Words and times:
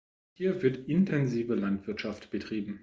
Hier 0.33 0.63
wird 0.63 0.89
intensive 0.89 1.53
Landwirtschaft 1.53 2.31
betrieben. 2.31 2.79